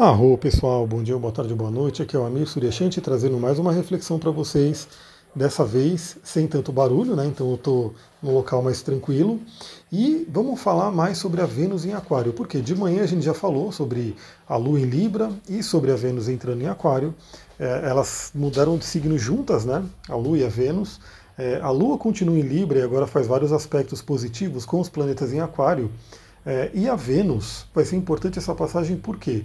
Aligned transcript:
Arro 0.00 0.38
pessoal, 0.38 0.86
bom 0.86 1.02
dia, 1.02 1.18
boa 1.18 1.30
tarde, 1.30 1.54
boa 1.54 1.70
noite. 1.70 2.00
Aqui 2.00 2.16
é 2.16 2.18
o 2.18 2.24
Amir 2.24 2.48
Suryashanti 2.48 3.02
trazendo 3.02 3.38
mais 3.38 3.58
uma 3.58 3.70
reflexão 3.70 4.18
para 4.18 4.30
vocês. 4.30 4.88
Dessa 5.34 5.62
vez 5.62 6.16
sem 6.24 6.46
tanto 6.46 6.72
barulho, 6.72 7.14
né? 7.14 7.26
Então 7.26 7.50
eu 7.50 7.56
estou 7.56 7.94
num 8.22 8.32
local 8.32 8.62
mais 8.62 8.80
tranquilo. 8.80 9.38
E 9.92 10.26
vamos 10.26 10.58
falar 10.58 10.90
mais 10.90 11.18
sobre 11.18 11.42
a 11.42 11.44
Vênus 11.44 11.84
em 11.84 11.92
Aquário, 11.92 12.32
porque 12.32 12.62
de 12.62 12.74
manhã 12.74 13.02
a 13.02 13.06
gente 13.06 13.22
já 13.22 13.34
falou 13.34 13.70
sobre 13.72 14.16
a 14.48 14.56
Lua 14.56 14.80
em 14.80 14.84
Libra 14.84 15.30
e 15.46 15.62
sobre 15.62 15.92
a 15.92 15.96
Vênus 15.96 16.30
entrando 16.30 16.62
em 16.62 16.66
Aquário. 16.66 17.14
É, 17.58 17.82
elas 17.90 18.30
mudaram 18.34 18.78
de 18.78 18.86
signo 18.86 19.18
juntas, 19.18 19.66
né? 19.66 19.84
A 20.08 20.16
Lua 20.16 20.38
e 20.38 20.44
a 20.46 20.48
Vênus. 20.48 20.98
É, 21.36 21.60
a 21.60 21.68
Lua 21.68 21.98
continua 21.98 22.38
em 22.38 22.42
Libra 22.42 22.78
e 22.78 22.82
agora 22.82 23.06
faz 23.06 23.26
vários 23.26 23.52
aspectos 23.52 24.00
positivos 24.00 24.64
com 24.64 24.80
os 24.80 24.88
planetas 24.88 25.30
em 25.30 25.40
Aquário. 25.40 25.90
É, 26.46 26.70
e 26.72 26.88
a 26.88 26.96
Vênus 26.96 27.66
vai 27.74 27.84
ser 27.84 27.96
importante 27.96 28.38
essa 28.38 28.54
passagem 28.54 28.96
por 28.96 29.18
quê? 29.18 29.44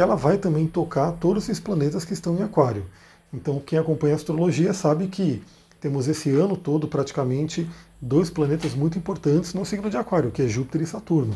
ela 0.00 0.16
vai 0.16 0.36
também 0.36 0.66
tocar 0.66 1.12
todos 1.12 1.44
esses 1.44 1.60
planetas 1.60 2.04
que 2.04 2.12
estão 2.12 2.36
em 2.36 2.42
Aquário. 2.42 2.84
Então, 3.32 3.60
quem 3.60 3.78
acompanha 3.78 4.14
a 4.14 4.16
astrologia 4.16 4.74
sabe 4.74 5.06
que 5.06 5.42
temos 5.80 6.08
esse 6.08 6.30
ano 6.30 6.56
todo 6.56 6.88
praticamente 6.88 7.68
dois 8.00 8.28
planetas 8.28 8.74
muito 8.74 8.98
importantes 8.98 9.54
no 9.54 9.64
signo 9.64 9.88
de 9.88 9.96
Aquário, 9.96 10.30
que 10.30 10.42
é 10.42 10.48
Júpiter 10.48 10.82
e 10.82 10.86
Saturno. 10.86 11.34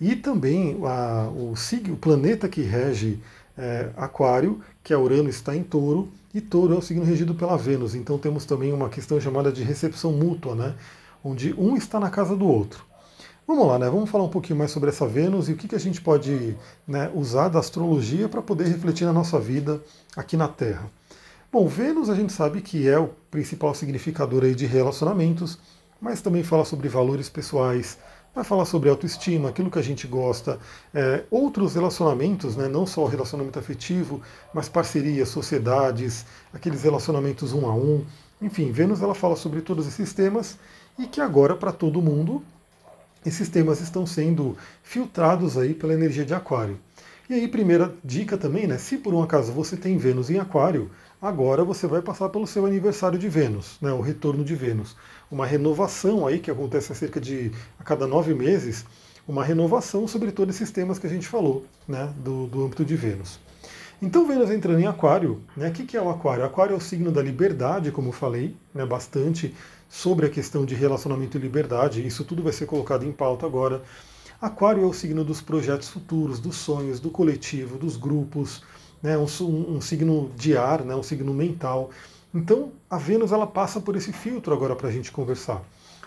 E 0.00 0.16
também 0.16 0.78
a, 0.84 1.28
o, 1.28 1.52
o, 1.52 1.96
planeta 1.96 2.48
que 2.48 2.62
rege 2.62 3.20
é, 3.56 3.90
Aquário, 3.96 4.60
que 4.82 4.92
é 4.92 4.96
Urano, 4.96 5.28
está 5.28 5.54
em 5.54 5.62
Touro, 5.62 6.08
e 6.34 6.40
Touro 6.40 6.74
é 6.74 6.78
o 6.78 6.82
signo 6.82 7.04
regido 7.04 7.34
pela 7.34 7.56
Vênus. 7.56 7.94
Então 7.94 8.18
temos 8.18 8.44
também 8.44 8.72
uma 8.72 8.88
questão 8.88 9.20
chamada 9.20 9.52
de 9.52 9.62
recepção 9.62 10.12
mútua, 10.12 10.54
né? 10.54 10.74
onde 11.22 11.52
um 11.54 11.76
está 11.76 11.98
na 11.98 12.10
casa 12.10 12.36
do 12.36 12.46
outro. 12.46 12.84
Vamos 13.48 13.66
lá, 13.66 13.78
né? 13.78 13.88
Vamos 13.88 14.10
falar 14.10 14.24
um 14.24 14.28
pouquinho 14.28 14.58
mais 14.58 14.70
sobre 14.70 14.90
essa 14.90 15.06
Vênus 15.06 15.48
e 15.48 15.52
o 15.52 15.56
que, 15.56 15.68
que 15.68 15.74
a 15.74 15.80
gente 15.80 16.02
pode 16.02 16.54
né, 16.86 17.10
usar 17.14 17.48
da 17.48 17.58
astrologia 17.58 18.28
para 18.28 18.42
poder 18.42 18.68
refletir 18.68 19.06
na 19.06 19.12
nossa 19.14 19.40
vida 19.40 19.82
aqui 20.14 20.36
na 20.36 20.46
Terra. 20.46 20.90
Bom, 21.50 21.66
Vênus 21.66 22.10
a 22.10 22.14
gente 22.14 22.30
sabe 22.30 22.60
que 22.60 22.86
é 22.86 22.98
o 22.98 23.08
principal 23.30 23.74
significador 23.74 24.44
aí 24.44 24.54
de 24.54 24.66
relacionamentos, 24.66 25.58
mas 25.98 26.20
também 26.20 26.42
fala 26.42 26.62
sobre 26.66 26.90
valores 26.90 27.30
pessoais, 27.30 27.96
vai 28.34 28.44
falar 28.44 28.66
sobre 28.66 28.90
autoestima, 28.90 29.48
aquilo 29.48 29.70
que 29.70 29.78
a 29.78 29.82
gente 29.82 30.06
gosta, 30.06 30.58
é, 30.92 31.24
outros 31.30 31.74
relacionamentos, 31.74 32.54
né, 32.54 32.68
não 32.68 32.86
só 32.86 33.04
o 33.04 33.08
relacionamento 33.08 33.58
afetivo, 33.58 34.20
mas 34.52 34.68
parcerias, 34.68 35.30
sociedades, 35.30 36.26
aqueles 36.52 36.82
relacionamentos 36.82 37.54
um 37.54 37.66
a 37.66 37.74
um. 37.74 38.04
Enfim, 38.42 38.70
Vênus 38.72 39.00
ela 39.00 39.14
fala 39.14 39.36
sobre 39.36 39.62
todos 39.62 39.86
esses 39.86 40.12
temas 40.12 40.58
e 40.98 41.06
que 41.06 41.18
agora 41.18 41.56
para 41.56 41.72
todo 41.72 42.02
mundo 42.02 42.42
esses 43.24 43.48
temas 43.48 43.80
estão 43.80 44.06
sendo 44.06 44.56
filtrados 44.82 45.56
aí 45.58 45.74
pela 45.74 45.94
energia 45.94 46.24
de 46.24 46.34
Aquário. 46.34 46.78
E 47.28 47.34
aí, 47.34 47.46
primeira 47.46 47.94
dica 48.02 48.38
também, 48.38 48.66
né? 48.66 48.78
Se 48.78 48.96
por 48.96 49.12
um 49.12 49.22
acaso 49.22 49.52
você 49.52 49.76
tem 49.76 49.98
Vênus 49.98 50.30
em 50.30 50.38
Aquário, 50.38 50.90
agora 51.20 51.62
você 51.62 51.86
vai 51.86 52.00
passar 52.00 52.30
pelo 52.30 52.46
seu 52.46 52.64
aniversário 52.64 53.18
de 53.18 53.28
Vênus, 53.28 53.76
né? 53.82 53.92
O 53.92 54.00
retorno 54.00 54.42
de 54.42 54.54
Vênus. 54.54 54.96
Uma 55.30 55.44
renovação 55.44 56.26
aí 56.26 56.38
que 56.38 56.50
acontece 56.50 56.90
a 56.90 56.94
cerca 56.94 57.20
de 57.20 57.52
a 57.78 57.84
cada 57.84 58.06
nove 58.06 58.32
meses, 58.32 58.86
uma 59.26 59.44
renovação 59.44 60.08
sobre 60.08 60.32
todos 60.32 60.54
esses 60.54 60.70
temas 60.70 60.98
que 60.98 61.06
a 61.06 61.10
gente 61.10 61.28
falou, 61.28 61.66
né? 61.86 62.12
Do, 62.16 62.46
do 62.46 62.64
âmbito 62.64 62.82
de 62.82 62.96
Vênus. 62.96 63.38
Então 64.00 64.26
Vênus 64.26 64.50
entrando 64.50 64.78
em 64.78 64.86
Aquário, 64.86 65.42
né? 65.56 65.70
O 65.70 65.72
que, 65.72 65.84
que 65.84 65.96
é 65.96 66.00
o 66.00 66.08
Aquário? 66.08 66.44
Aquário 66.44 66.72
é 66.72 66.76
o 66.76 66.80
signo 66.80 67.10
da 67.10 67.20
liberdade, 67.20 67.90
como 67.90 68.10
eu 68.10 68.12
falei, 68.12 68.56
né? 68.72 68.86
Bastante 68.86 69.52
sobre 69.88 70.26
a 70.26 70.30
questão 70.30 70.64
de 70.64 70.76
relacionamento 70.76 71.36
e 71.36 71.40
liberdade. 71.40 72.06
Isso 72.06 72.24
tudo 72.24 72.40
vai 72.40 72.52
ser 72.52 72.66
colocado 72.66 73.04
em 73.04 73.10
pauta 73.10 73.44
agora. 73.44 73.82
Aquário 74.40 74.84
é 74.84 74.86
o 74.86 74.92
signo 74.92 75.24
dos 75.24 75.40
projetos 75.40 75.88
futuros, 75.88 76.38
dos 76.38 76.54
sonhos, 76.54 77.00
do 77.00 77.10
coletivo, 77.10 77.76
dos 77.76 77.96
grupos, 77.96 78.62
né, 79.02 79.18
um, 79.18 79.24
um, 79.24 79.80
signo 79.80 80.30
de 80.36 80.56
ar, 80.56 80.84
né, 80.84 80.94
um 80.94 81.02
signo 81.02 81.34
mental. 81.34 81.90
Então, 82.32 82.70
a 82.88 82.98
Vênus 82.98 83.32
ela 83.32 83.48
passa 83.48 83.80
por 83.80 83.96
esse 83.96 84.12
filtro 84.12 84.54
agora 84.54 84.76
para 84.76 84.88
a 84.88 84.92
gente 84.92 85.10
conversar. 85.10 85.60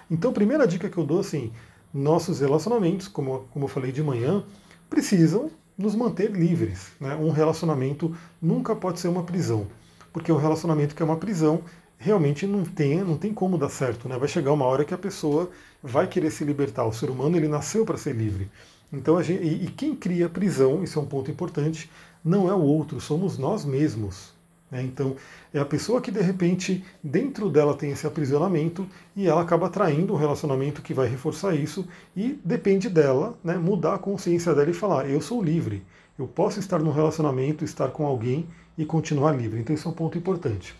Então, 0.09 0.31
primeira 0.31 0.65
dica 0.65 0.89
que 0.89 0.97
eu 0.97 1.05
dou 1.05 1.19
assim, 1.19 1.51
nossos 1.93 2.39
relacionamentos, 2.39 3.09
como, 3.09 3.47
como 3.51 3.65
eu 3.65 3.69
falei 3.69 3.91
de 3.91 4.01
manhã, 4.01 4.45
precisam 4.89 5.51
nos 5.77 5.95
manter 5.95 6.31
livres. 6.31 6.91
Né? 6.99 7.15
Um 7.15 7.31
relacionamento 7.31 8.15
nunca 8.41 8.75
pode 8.75 8.99
ser 8.99 9.07
uma 9.07 9.23
prisão, 9.23 9.67
porque 10.13 10.31
um 10.31 10.37
relacionamento 10.37 10.95
que 10.95 11.01
é 11.01 11.05
uma 11.05 11.17
prisão 11.17 11.61
realmente 11.97 12.47
não 12.47 12.63
tem, 12.63 13.03
não 13.03 13.17
tem 13.17 13.33
como 13.33 13.57
dar 13.57 13.69
certo. 13.69 14.09
Né? 14.09 14.17
Vai 14.17 14.27
chegar 14.27 14.51
uma 14.51 14.65
hora 14.65 14.83
que 14.83 14.93
a 14.93 14.97
pessoa 14.97 15.49
vai 15.83 16.07
querer 16.07 16.31
se 16.31 16.43
libertar. 16.43 16.85
O 16.85 16.93
ser 16.93 17.09
humano 17.09 17.37
ele 17.37 17.47
nasceu 17.47 17.85
para 17.85 17.97
ser 17.97 18.15
livre. 18.15 18.49
Então 18.91 19.21
gente, 19.21 19.43
e, 19.43 19.65
e, 19.65 19.67
quem 19.67 19.95
cria 19.95 20.27
prisão, 20.27 20.83
isso 20.83 20.99
é 20.99 21.01
um 21.01 21.05
ponto 21.05 21.31
importante, 21.31 21.89
não 22.23 22.49
é 22.49 22.53
o 22.53 22.61
outro, 22.61 22.99
somos 22.99 23.37
nós 23.37 23.63
mesmos. 23.63 24.33
Né? 24.71 24.81
Então 24.83 25.15
é 25.53 25.59
a 25.59 25.65
pessoa 25.65 25.99
que 25.99 26.09
de 26.09 26.21
repente 26.21 26.83
dentro 27.03 27.49
dela 27.49 27.75
tem 27.75 27.91
esse 27.91 28.07
aprisionamento 28.07 28.87
e 29.15 29.27
ela 29.27 29.41
acaba 29.41 29.67
atraindo 29.67 30.13
um 30.13 30.17
relacionamento 30.17 30.81
que 30.81 30.93
vai 30.93 31.07
reforçar 31.07 31.53
isso 31.53 31.85
e 32.15 32.39
depende 32.43 32.89
dela 32.89 33.37
né, 33.43 33.57
mudar 33.57 33.95
a 33.95 33.99
consciência 33.99 34.55
dela 34.55 34.69
e 34.69 34.73
falar 34.73 35.09
eu 35.09 35.19
sou 35.19 35.43
livre, 35.43 35.83
eu 36.17 36.25
posso 36.27 36.59
estar 36.59 36.79
num 36.79 36.91
relacionamento, 36.91 37.65
estar 37.65 37.89
com 37.89 38.05
alguém 38.05 38.47
e 38.77 38.85
continuar 38.85 39.33
livre. 39.33 39.59
Então 39.59 39.75
isso 39.75 39.87
é 39.87 39.91
um 39.91 39.95
ponto 39.95 40.17
importante. 40.17 40.73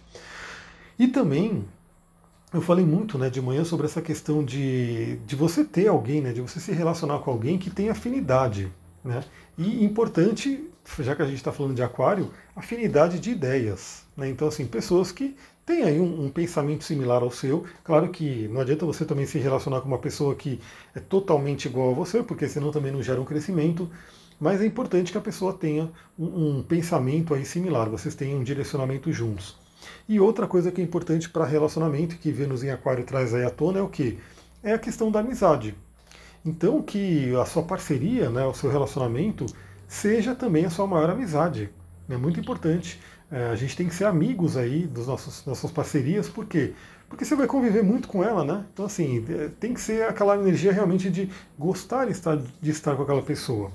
E 0.98 1.08
também 1.08 1.66
eu 2.54 2.62
falei 2.62 2.86
muito 2.86 3.18
né, 3.18 3.30
de 3.30 3.42
manhã 3.42 3.64
sobre 3.64 3.86
essa 3.86 4.02
questão 4.02 4.44
de, 4.44 5.18
de 5.26 5.36
você 5.36 5.64
ter 5.64 5.88
alguém, 5.88 6.22
né, 6.22 6.32
de 6.32 6.42
você 6.42 6.60
se 6.60 6.72
relacionar 6.72 7.20
com 7.20 7.32
alguém 7.32 7.58
que 7.58 7.70
tem 7.70 7.90
afinidade. 7.90 8.72
Né? 9.04 9.24
E 9.58 9.84
importante, 9.84 10.70
já 11.00 11.16
que 11.16 11.22
a 11.22 11.26
gente 11.26 11.38
está 11.38 11.52
falando 11.52 11.76
de 11.76 11.84
aquário, 11.84 12.32
afinidade 12.56 13.20
de 13.20 13.32
ideias. 13.32 14.04
Né? 14.16 14.30
Então, 14.30 14.48
assim, 14.48 14.66
pessoas 14.66 15.12
que 15.12 15.36
têm 15.66 15.84
aí 15.84 16.00
um, 16.00 16.26
um, 16.26 16.30
pensamento 16.30 16.84
similar 16.84 17.22
ao 17.22 17.32
seu. 17.32 17.66
Claro 17.84 18.10
que 18.10 18.48
não 18.50 18.62
adianta 18.62 18.86
você 18.86 19.06
também 19.06 19.26
se 19.26 19.38
relacionar 19.40 19.82
com 19.82 19.88
uma 19.88 19.98
pessoa 19.98 20.36
que 20.36 20.60
é 20.96 21.00
totalmente 21.00 21.66
igual 21.66 21.92
a 21.92 21.94
você, 21.94 22.24
porque 22.24 22.48
senão 22.48 22.72
também 22.72 22.92
não 22.92 23.02
gera 23.02 23.22
um 23.22 23.26
crescimento. 23.26 23.90
Mas 24.40 24.60
é 24.60 24.66
importante 24.66 25.12
que 25.12 25.18
a 25.18 25.22
pessoa 25.22 25.54
tenha 25.54 25.90
um, 26.18 26.58
um 26.58 26.64
pensamento 26.64 27.34
aí 27.34 27.46
similar, 27.46 27.90
vocês 27.90 28.16
tenham 28.16 28.40
um 28.40 28.44
direcionamento 28.44 29.12
juntos. 29.12 29.56
E 30.10 30.20
outra 30.20 30.48
coisa 30.48 30.72
que 30.72 30.82
é 30.82 30.84
importante 30.84 31.30
para 31.30 31.46
relacionamento, 31.46 32.18
que 32.18 32.32
Vênus 32.32 32.64
em 32.64 32.72
Aquário 32.72 33.04
traz 33.04 33.34
aí 33.34 33.44
à 33.44 33.50
tona, 33.50 33.80
é 33.80 33.82
o 33.82 33.88
que? 33.88 34.18
É 34.64 34.74
a 34.74 34.80
questão 34.80 35.12
da 35.12 35.20
amizade. 35.20 35.76
Então 36.44 36.82
que 36.82 37.36
a 37.36 37.46
sua 37.46 37.64
parceria, 37.64 38.30
né, 38.30 38.44
o 38.46 38.54
seu 38.54 38.70
relacionamento, 38.70 39.46
seja 39.92 40.34
também 40.34 40.64
a 40.64 40.70
sua 40.70 40.88
maior 40.88 41.10
amizade. 41.10 41.70
É 42.10 42.16
muito 42.16 42.40
importante. 42.40 42.98
É, 43.30 43.50
a 43.50 43.56
gente 43.56 43.76
tem 43.76 43.90
que 43.90 43.94
ser 43.94 44.06
amigos 44.06 44.56
aí 44.56 44.88
das 44.88 45.06
nossas, 45.06 45.46
nossas 45.46 45.70
parcerias, 45.70 46.30
por 46.30 46.46
quê? 46.46 46.74
Porque 47.10 47.26
você 47.26 47.36
vai 47.36 47.46
conviver 47.46 47.84
muito 47.84 48.08
com 48.08 48.24
ela, 48.24 48.46
né? 48.46 48.66
Então, 48.72 48.86
assim, 48.86 49.26
é, 49.30 49.50
tem 49.60 49.74
que 49.74 49.82
ser 49.82 50.04
aquela 50.08 50.38
energia 50.38 50.72
realmente 50.72 51.10
de 51.10 51.30
gostar 51.60 52.06
de 52.06 52.14
estar, 52.14 52.38
de 52.38 52.72
estar 52.72 52.96
com 52.96 53.04
aquela 53.04 53.22
pessoa. 53.22 53.70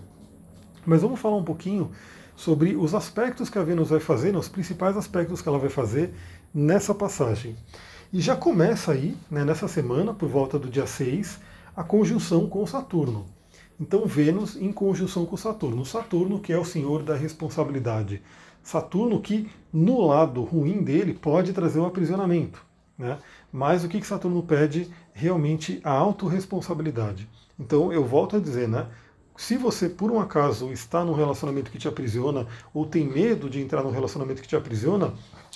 Mas 0.87 1.03
vamos 1.03 1.21
falar 1.21 1.37
um 1.37 1.45
pouquinho 1.45 1.91
sobre 2.35 2.75
os 2.75 2.95
aspectos 2.95 3.51
que 3.51 3.59
a 3.59 3.63
Vênus 3.63 3.91
vai 3.91 4.01
fazer, 4.01 4.33
né, 4.33 4.39
os 4.39 4.49
principais 4.49 4.97
aspectos 4.97 5.43
que 5.43 5.49
ela 5.49 5.59
vai 5.59 5.69
fazer 5.69 6.15
nessa 6.53 6.95
passagem. 6.95 7.55
E 8.11 8.23
já 8.23 8.35
começa 8.35 8.93
aí, 8.93 9.15
né, 9.31 9.45
nessa 9.45 9.69
semana, 9.69 10.15
por 10.15 10.31
volta 10.31 10.59
do 10.59 10.71
dia 10.71 10.87
6, 10.87 11.39
a 11.77 11.85
conjunção 11.85 12.49
com 12.49 12.67
Saturno. 12.67 13.36
Então, 13.79 14.07
Vênus 14.07 14.57
em 14.57 14.73
conjunção 14.73 15.27
com 15.27 15.37
Saturno. 15.37 15.85
Saturno, 15.85 16.41
que 16.41 16.53
é 16.53 16.59
o 16.59 16.65
senhor 16.65 17.03
da 17.03 17.15
responsabilidade. 17.15 18.23
Saturno, 18.63 19.21
que 19.21 19.49
no 19.73 20.07
lado 20.07 20.43
ruim 20.43 20.83
dele 20.83 21.13
pode 21.13 21.53
trazer 21.53 21.79
um 21.79 21.87
aprisionamento. 21.87 22.65
Né? 22.99 23.19
Mas 23.53 23.85
o 23.85 23.89
que 23.89 24.03
Saturno 24.03 24.43
pede? 24.43 24.91
Realmente 25.13 25.81
a 25.85 25.91
autorresponsabilidade. 25.91 27.29
Então, 27.59 27.93
eu 27.93 28.05
volto 28.05 28.37
a 28.37 28.41
dizer, 28.41 28.69
né? 28.69 28.87
Se 29.37 29.59
você, 29.59 29.89
por 29.89 30.11
um 30.11 30.19
acaso, 30.19 30.73
está 30.73 31.05
num 31.05 31.13
relacionamento 31.13 31.71
que 31.71 31.79
te 31.79 31.87
aprisiona 31.87 32.47
ou 32.73 32.87
tem 32.87 33.07
medo 33.07 33.51
de 33.51 33.61
entrar 33.61 33.83
num 33.83 33.91
relacionamento 33.91 34.41
que 34.41 34.49
te 34.49 34.57
aprisiona, 34.57 35.13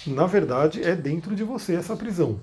na 0.06 0.26
verdade 0.26 0.82
é 0.82 0.94
dentro 0.94 1.34
de 1.34 1.42
você 1.42 1.74
essa 1.74 1.96
prisão. 1.96 2.38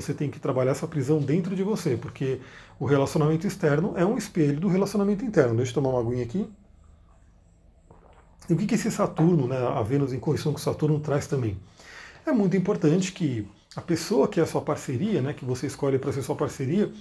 Você 0.00 0.14
tem 0.14 0.30
que 0.30 0.38
trabalhar 0.38 0.70
essa 0.70 0.86
prisão 0.86 1.18
dentro 1.18 1.56
de 1.56 1.64
você, 1.64 1.96
porque 1.96 2.40
o 2.78 2.86
relacionamento 2.86 3.46
externo 3.46 3.94
é 3.96 4.06
um 4.06 4.16
espelho 4.16 4.60
do 4.60 4.68
relacionamento 4.68 5.24
interno. 5.24 5.56
Deixa 5.56 5.70
eu 5.70 5.74
tomar 5.74 5.90
uma 5.90 6.00
aguinha 6.00 6.22
aqui. 6.22 6.48
E 8.48 8.52
o 8.52 8.56
que, 8.56 8.64
que 8.64 8.76
esse 8.76 8.90
Saturno, 8.90 9.48
né, 9.48 9.58
a 9.58 9.82
Vênus 9.82 10.12
em 10.12 10.20
correção 10.20 10.52
com 10.52 10.58
Saturno, 10.58 11.00
traz 11.00 11.26
também? 11.26 11.58
É 12.24 12.30
muito 12.30 12.56
importante 12.56 13.10
que 13.10 13.46
a 13.74 13.80
pessoa 13.80 14.28
que 14.28 14.38
é 14.38 14.42
a 14.44 14.46
sua 14.46 14.60
parceria, 14.60 15.20
né, 15.20 15.32
que 15.32 15.44
você 15.44 15.66
escolhe 15.66 15.98
para 15.98 16.12
ser 16.12 16.22
sua 16.22 16.36
parceria, 16.36 16.92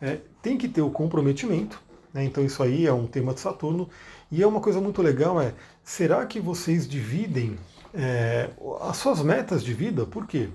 é, 0.00 0.18
tem 0.40 0.56
que 0.56 0.68
ter 0.68 0.82
o 0.82 0.90
comprometimento, 0.90 1.82
né? 2.12 2.24
Então 2.24 2.44
isso 2.44 2.62
aí 2.62 2.86
é 2.86 2.92
um 2.92 3.06
tema 3.06 3.34
de 3.34 3.40
Saturno. 3.40 3.88
E 4.30 4.42
é 4.42 4.46
uma 4.46 4.60
coisa 4.60 4.80
muito 4.80 5.02
legal 5.02 5.40
é, 5.40 5.54
será 5.82 6.24
que 6.24 6.40
vocês 6.40 6.88
dividem 6.88 7.58
é, 7.92 8.50
as 8.80 8.96
suas 8.96 9.20
metas 9.22 9.64
de 9.64 9.74
vida? 9.74 10.06
Por 10.06 10.26
quê? 10.26 10.48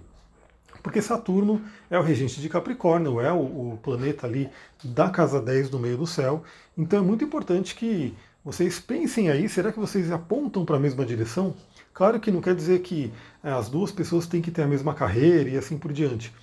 Porque 0.82 1.02
Saturno 1.02 1.62
é 1.90 1.98
o 2.00 2.02
regente 2.02 2.40
de 2.40 2.50
Capricórnio, 2.50 3.20
é 3.20 3.32
o, 3.32 3.38
o, 3.74 3.80
planeta 3.82 4.26
ali 4.26 4.50
da 4.84 5.10
casa 5.10 5.42
10 5.42 5.70
do 5.70 5.80
meio 5.80 5.98
do 5.98 6.08
céu. 6.08 6.44
Então 6.78 7.00
é 7.00 7.02
muito 7.02 7.24
importante 7.24 7.76
que 7.76 8.14
Vocês 8.44 8.80
pensem 8.80 9.30
aí, 9.30 9.50
será 9.50 9.72
que 9.72 9.80
vocês 9.80 10.12
apontam 10.12 10.64
para 10.66 10.78
a 10.78 10.80
mesma 10.80 11.06
direção? 11.06 11.54
Claro 11.94 12.20
que 12.20 12.32
não 12.32 12.42
quer 12.42 12.56
dizer 12.56 12.80
que 12.80 13.12
é, 13.44 13.52
as 13.52 13.70
duas 13.70 13.92
pessoas 13.92 14.26
têm 14.26 14.42
que 14.42 14.50
ter 14.50 14.62
a 14.62 14.68
mesma 14.68 14.94
carreira 14.94 15.50
e 15.50 15.58
assim 15.58 15.78
por 15.78 15.92
diante. 15.92 16.34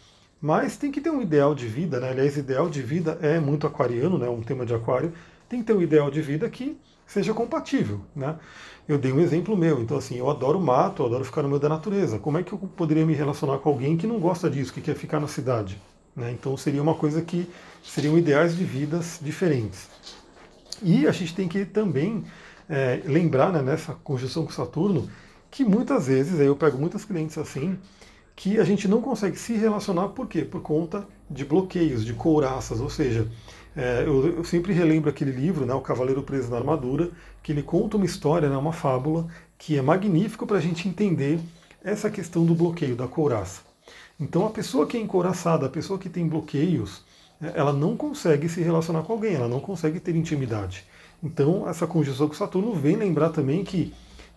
Mas 0.41 0.77
tem 0.77 0.93
que 0.93 1.01
ter 1.01 1.11
um 1.11 1.23
ideal 1.23 1.55
de 1.55 1.67
vida, 1.67 1.99
né? 1.99 2.11
Aliás, 2.11 2.37
ideal 2.37 2.69
de 2.69 2.83
vida 2.83 3.19
é 3.23 3.41
muito 3.41 3.67
aquariano, 3.67 4.19
né? 4.19 4.29
Um 4.29 4.43
tema 4.43 4.67
de 4.67 4.75
aquário. 4.75 5.13
Tem 5.49 5.61
que 5.61 5.67
ter 5.67 5.73
um 5.73 5.83
ideal 5.83 6.11
de 6.11 6.21
vida 6.21 6.49
que 6.49 6.77
seja 7.07 7.33
compatível, 7.33 8.01
né? 8.15 8.37
Eu 8.89 8.99
dei 8.99 9.13
um 9.13 9.21
exemplo 9.21 9.57
meu, 9.57 9.81
então 9.81 9.97
assim, 9.97 10.17
eu 10.17 10.31
adoro 10.31 10.61
mato, 10.61 11.03
eu 11.03 11.07
adoro 11.07 11.25
ficar 11.25 11.43
no 11.43 11.49
meio 11.49 11.61
da 11.61 11.69
natureza. 11.69 12.19
Como 12.19 12.39
é 12.39 12.43
que 12.43 12.53
eu 12.53 12.59
poderia 12.59 13.05
me 13.05 13.15
relacionar 13.15 13.59
com 13.59 13.69
alguém 13.69 13.97
que 13.97 14.07
não 14.07 14.19
gosta 14.21 14.49
disso, 14.49 14.73
que 14.73 14.81
quer 14.81 14.95
ficar 14.95 15.19
na 15.19 15.27
cidade? 15.27 15.81
Né? 16.15 16.33
Então 16.33 16.57
seria 16.57 16.83
uma 16.83 16.95
coisa 16.95 17.21
que 17.21 17.49
seriam 17.83 18.17
ideais 18.17 18.57
de 18.57 18.65
vidas 18.65 19.19
diferentes. 19.21 19.89
E 20.83 21.07
a 21.07 21.13
gente 21.13 21.35
tem 21.35 21.49
que 21.49 21.65
também 21.65 22.25
é, 22.69 23.01
lembrar 23.05 23.53
né, 23.53 23.63
nessa 23.63 23.95
conjunção 23.95 24.45
com 24.45 24.53
Saturno 24.53 25.09
que 25.51 25.65
muitas 25.65 26.07
vezes, 26.07 26.39
aí 26.39 26.47
eu 26.47 26.57
pego 26.57 26.79
muitas 26.79 27.05
clientes 27.05 27.39
assim, 27.39 27.79
que 28.35 28.59
a 28.59 28.65
gente 28.65 28.87
não 28.87 29.01
consegue 29.01 29.37
se 29.37 29.55
relacionar, 29.55 30.09
por 30.09 30.27
quê? 30.27 30.43
Por 30.43 30.61
conta 30.61 31.07
de 31.31 31.45
bloqueios, 31.45 32.05
de 32.05 32.13
couraças, 32.13 32.81
ou 32.81 32.91
seja, 32.91 33.27
é, 33.77 34.05
eu, 34.07 34.39
eu, 34.39 34.45
sempre 34.45 34.73
relembro 34.73 35.11
aquele 35.11 35.31
livro, 35.31 35.67
né, 35.67 35.75
O 35.75 35.83
Cavaleiro 35.83 36.23
Preso 36.23 36.51
na 36.51 36.57
Armadura, 36.57 37.11
que 37.43 37.53
ele 37.53 37.63
conta 37.63 37.99
uma 37.99 38.07
história, 38.07 38.49
né, 38.49 38.57
uma 38.57 38.73
fábula, 38.73 39.29
que 39.59 39.77
é 39.77 39.83
magnífico 39.83 40.47
para 40.47 40.57
a 40.57 40.61
gente 40.61 40.89
entender 40.89 41.39
essa 41.85 42.11
questão 42.11 42.47
do 42.47 42.55
bloqueio, 42.55 42.97
da 42.97 43.07
couraça. 43.07 43.61
Então 44.19 44.47
a 44.47 44.51
pessoa 44.51 44.87
que 44.87 44.97
é 44.97 45.01
encouraçada, 45.01 45.67
a 45.67 45.69
pessoa 45.69 45.99
que 45.99 46.09
tem 46.09 46.27
bloqueios, 46.27 47.05
é, 47.39 47.53
ela 47.55 47.73
não 47.73 47.99
consegue 47.99 48.49
se 48.49 48.63
relacionar 48.63 49.03
com 49.03 49.13
alguém, 49.13 49.35
ela 49.35 49.49
não 49.49 49.61
consegue 49.61 50.01
ter 50.01 50.17
intimidade. 50.17 50.85
Então 51.23 51.69
essa 51.69 51.87
conjunção 51.87 52.29
com 52.29 52.35
Saturno 52.35 52.73
vem 52.73 52.97
lembrar 52.97 53.29
também 53.29 53.63
que 53.63 53.93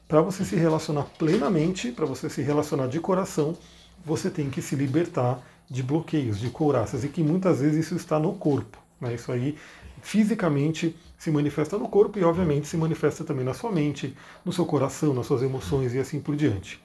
para 0.06 0.21
você 0.21 0.44
se 0.44 0.57
relacionar 0.57 1.03
plenamente, 1.18 1.94
para 1.94 2.06
você 2.06 2.30
se 2.30 2.42
relacionar 2.42 2.88
de 2.88 3.00
coração, 3.00 3.56
você 4.03 4.30
tem 4.30 4.50
que 4.50 4.62
se 4.62 4.75
libertar 4.75 5.42
de 5.69 5.81
bloqueios, 5.81 6.39
de 6.39 6.50
couraças, 6.50 7.06
e 7.06 7.07
que 7.07 7.24
muitas 7.24 7.62
vezes 7.62 7.85
isso 7.85 7.95
está 7.95 8.19
no 8.19 8.33
corpo. 8.33 8.88
Né? 8.99 9.15
Isso 9.15 9.31
aí 9.31 9.57
fisicamente 10.01 10.95
se 11.17 11.29
manifesta 11.29 11.77
no 11.77 11.89
corpo 11.89 12.17
e, 12.17 12.23
obviamente, 12.23 12.67
se 12.67 12.77
manifesta 12.77 13.23
também 13.23 13.43
na 13.43 13.53
sua 13.53 13.71
mente, 13.71 14.15
no 14.45 14.53
seu 14.53 14.65
coração, 14.65 15.13
nas 15.13 15.25
suas 15.25 15.41
emoções 15.41 15.93
e 15.93 15.99
assim 15.99 16.19
por 16.19 16.35
diante. 16.35 16.81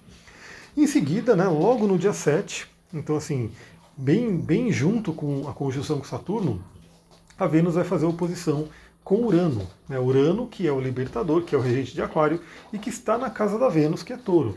Em 0.77 0.87
seguida, 0.87 1.37
né, 1.37 1.47
logo 1.47 1.87
no 1.87 1.97
dia 1.97 2.13
7, 2.13 2.67
então 2.93 3.17
assim, 3.17 3.53
bem, 3.97 4.37
bem 4.37 4.73
junto 4.73 5.13
com 5.13 5.49
a 5.49 5.53
conjunção 5.53 5.99
com 5.99 6.05
Saturno, 6.05 6.61
a 7.39 7.47
Vênus 7.47 7.77
vai 7.77 7.85
fazer 7.85 8.07
oposição 8.07 8.69
com 9.05 9.25
Urano. 9.25 9.69
Né? 9.89 9.99
Urano, 10.01 10.49
que 10.49 10.67
é 10.67 10.73
o 10.73 10.81
libertador, 10.81 11.43
que 11.43 11.55
é 11.55 11.59
o 11.59 11.61
regente 11.61 11.95
de 11.95 12.03
Aquário, 12.03 12.41
e 12.73 12.79
que 12.79 12.89
está 12.89 13.17
na 13.17 13.31
casa 13.31 13.59
da 13.59 13.69
Vênus, 13.69 14.03
que 14.03 14.13
é 14.13 14.17
Touro. 14.17 14.57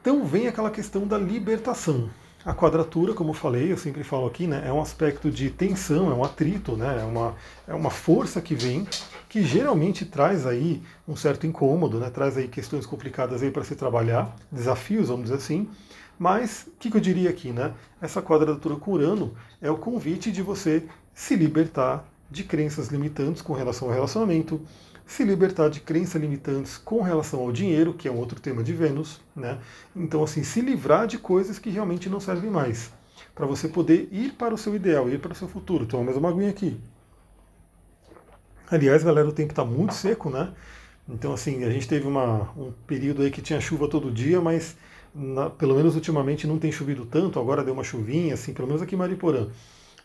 Então 0.00 0.24
vem 0.24 0.48
aquela 0.48 0.70
questão 0.70 1.06
da 1.06 1.16
libertação. 1.16 2.10
A 2.46 2.54
quadratura, 2.54 3.12
como 3.12 3.30
eu 3.30 3.34
falei, 3.34 3.72
eu 3.72 3.76
sempre 3.76 4.04
falo 4.04 4.24
aqui, 4.24 4.46
né, 4.46 4.62
é 4.64 4.72
um 4.72 4.80
aspecto 4.80 5.32
de 5.32 5.50
tensão, 5.50 6.12
é 6.12 6.14
um 6.14 6.22
atrito, 6.22 6.76
né, 6.76 7.00
é, 7.00 7.04
uma, 7.04 7.34
é 7.66 7.74
uma 7.74 7.90
força 7.90 8.40
que 8.40 8.54
vem, 8.54 8.86
que 9.28 9.42
geralmente 9.42 10.06
traz 10.06 10.46
aí 10.46 10.80
um 11.08 11.16
certo 11.16 11.44
incômodo, 11.44 11.98
né, 11.98 12.08
traz 12.08 12.36
aí 12.36 12.46
questões 12.46 12.86
complicadas 12.86 13.42
aí 13.42 13.50
para 13.50 13.64
se 13.64 13.74
trabalhar, 13.74 14.32
desafios, 14.50 15.08
vamos 15.08 15.24
dizer 15.24 15.38
assim. 15.38 15.68
Mas 16.16 16.68
o 16.68 16.78
que, 16.78 16.88
que 16.88 16.96
eu 16.96 17.00
diria 17.00 17.30
aqui, 17.30 17.50
né? 17.50 17.74
Essa 18.00 18.22
quadratura 18.22 18.76
com 18.76 18.92
Urano 18.92 19.34
é 19.60 19.68
o 19.68 19.76
convite 19.76 20.30
de 20.30 20.40
você 20.40 20.84
se 21.12 21.34
libertar 21.34 22.08
de 22.30 22.44
crenças 22.44 22.88
limitantes 22.88 23.42
com 23.42 23.54
relação 23.54 23.88
ao 23.88 23.94
relacionamento, 23.94 24.60
se 25.06 25.22
libertar 25.22 25.70
de 25.70 25.80
crenças 25.80 26.20
limitantes 26.20 26.76
com 26.76 27.00
relação 27.00 27.40
ao 27.40 27.52
dinheiro, 27.52 27.94
que 27.94 28.08
é 28.08 28.10
um 28.10 28.18
outro 28.18 28.40
tema 28.40 28.62
de 28.62 28.72
Vênus, 28.72 29.20
né? 29.34 29.58
Então, 29.94 30.24
assim, 30.24 30.42
se 30.42 30.60
livrar 30.60 31.06
de 31.06 31.16
coisas 31.16 31.58
que 31.58 31.70
realmente 31.70 32.10
não 32.10 32.18
servem 32.18 32.50
mais, 32.50 32.90
para 33.34 33.46
você 33.46 33.68
poder 33.68 34.08
ir 34.10 34.32
para 34.32 34.52
o 34.52 34.58
seu 34.58 34.74
ideal, 34.74 35.08
ir 35.08 35.20
para 35.20 35.32
o 35.32 35.34
seu 35.34 35.46
futuro. 35.46 35.86
Toma 35.86 36.04
mais 36.04 36.16
uma 36.16 36.28
aguinha 36.28 36.50
aqui. 36.50 36.76
Aliás, 38.68 39.04
galera, 39.04 39.28
o 39.28 39.32
tempo 39.32 39.52
está 39.52 39.64
muito 39.64 39.94
seco, 39.94 40.28
né? 40.28 40.52
Então, 41.08 41.32
assim, 41.32 41.62
a 41.62 41.70
gente 41.70 41.86
teve 41.86 42.06
uma, 42.08 42.50
um 42.56 42.72
período 42.84 43.22
aí 43.22 43.30
que 43.30 43.40
tinha 43.40 43.60
chuva 43.60 43.88
todo 43.88 44.10
dia, 44.10 44.40
mas 44.40 44.76
na, 45.14 45.48
pelo 45.48 45.76
menos 45.76 45.94
ultimamente 45.94 46.48
não 46.48 46.58
tem 46.58 46.72
chovido 46.72 47.06
tanto, 47.06 47.38
agora 47.38 47.62
deu 47.62 47.72
uma 47.72 47.84
chuvinha, 47.84 48.34
assim, 48.34 48.52
pelo 48.52 48.66
menos 48.66 48.82
aqui 48.82 48.96
em 48.96 48.98
Mariporã 48.98 49.46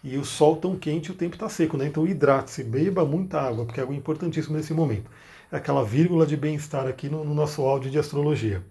e 0.04 0.18
o 0.18 0.26
sol 0.26 0.56
tão 0.58 0.76
quente 0.76 1.12
o 1.12 1.16
tempo 1.16 1.36
está 1.36 1.48
seco, 1.48 1.78
né? 1.78 1.86
Então 1.86 2.08
hidrate-se, 2.08 2.64
beba 2.64 3.06
muita 3.06 3.40
água, 3.40 3.66
porque 3.66 3.80
é 3.80 3.84
algo 3.84 3.94
importantíssimo 3.94 4.58
nesse 4.58 4.74
momento. 4.74 5.10
É 5.52 5.58
aquela 5.58 5.84
vírgula 5.84 6.26
de 6.26 6.36
bem-estar 6.36 6.88
aqui 6.88 7.10
no, 7.10 7.24
no, 7.24 7.36
nosso 7.36 7.62
áudio 7.62 7.92
de 7.92 8.00
astrologia. 8.00 8.64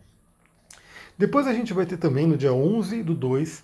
Depois 1.17 1.47
a 1.47 1.53
gente 1.53 1.73
vai 1.73 1.87
ter 1.87 1.99
também 1.99 2.27
no 2.27 2.37
dia 2.37 2.53
11 2.53 3.03
do 3.03 3.15
2 3.15 3.63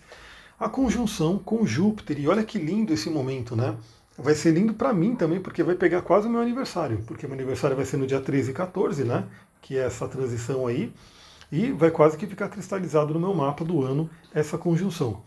a 0.60 0.68
conjunção 0.68 1.38
com 1.38 1.66
Júpiter. 1.66 2.20
E 2.20 2.28
olha 2.28 2.44
que 2.44 2.58
lindo 2.58 2.92
esse 2.92 3.10
momento, 3.10 3.56
né? 3.56 3.76
Vai 4.18 4.34
ser 4.34 4.52
lindo 4.52 4.72
para 4.72 4.92
mim 4.92 5.16
também, 5.16 5.40
porque 5.40 5.62
vai 5.62 5.74
pegar 5.74 6.02
quase 6.02 6.26
o 6.26 6.30
meu 6.30 6.40
aniversário, 6.40 7.02
porque 7.06 7.26
meu 7.26 7.34
aniversário 7.34 7.76
vai 7.76 7.84
ser 7.84 7.96
no 7.96 8.06
dia 8.06 8.20
13 8.20 8.50
e 8.50 8.54
14, 8.54 9.04
né? 9.04 9.24
Que 9.60 9.76
é 9.76 9.82
essa 9.82 10.06
transição 10.06 10.66
aí. 10.66 10.92
E 11.50 11.72
vai 11.72 11.90
quase 11.90 12.16
que 12.16 12.26
ficar 12.26 12.48
cristalizado 12.48 13.12
no 13.12 13.20
meu 13.20 13.34
mapa 13.34 13.64
do 13.64 13.82
ano 13.82 14.08
essa 14.32 14.56
conjunção 14.56 15.22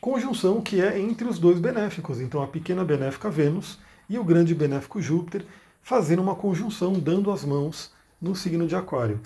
conjunção 0.00 0.60
que 0.60 0.80
é 0.80 0.98
entre 0.98 1.26
os 1.28 1.38
dois 1.38 1.58
benéficos, 1.58 2.20
então 2.20 2.42
a 2.42 2.46
pequena 2.46 2.84
benéfica 2.84 3.30
Vênus 3.30 3.78
e 4.08 4.18
o 4.18 4.24
grande 4.24 4.54
benéfico 4.54 5.00
Júpiter 5.00 5.44
fazendo 5.82 6.22
uma 6.22 6.34
conjunção, 6.34 6.92
dando 6.92 7.30
as 7.30 7.44
mãos 7.44 7.92
no 8.20 8.34
signo 8.34 8.66
de 8.66 8.76
Aquário. 8.76 9.20